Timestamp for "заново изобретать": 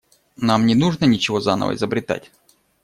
1.41-2.31